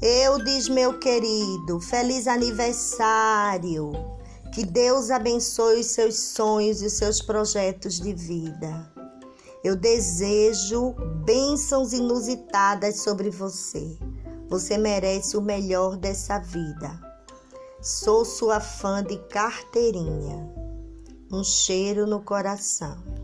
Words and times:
Eu 0.00 0.38
diz, 0.44 0.68
meu 0.68 1.00
querido, 1.00 1.80
feliz 1.80 2.28
aniversário. 2.28 3.90
Que 4.54 4.64
Deus 4.64 5.10
abençoe 5.10 5.80
os 5.80 5.86
seus 5.86 6.16
sonhos 6.16 6.80
e 6.82 6.86
os 6.86 6.92
seus 6.92 7.20
projetos 7.20 7.98
de 7.98 8.14
vida. 8.14 8.92
Eu 9.64 9.74
desejo 9.74 10.94
bênçãos 11.24 11.92
inusitadas 11.92 13.00
sobre 13.00 13.28
você. 13.28 13.98
Você 14.48 14.78
merece 14.78 15.36
o 15.36 15.42
melhor 15.42 15.96
dessa 15.96 16.38
vida. 16.38 16.96
Sou 17.82 18.24
sua 18.24 18.60
fã 18.60 19.02
de 19.02 19.18
carteirinha. 19.28 20.48
Um 21.32 21.42
cheiro 21.42 22.06
no 22.06 22.20
coração. 22.22 23.17